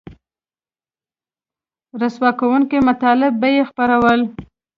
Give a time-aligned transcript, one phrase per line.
[2.01, 4.19] رسوا کوونکي مطالب به یې خپرول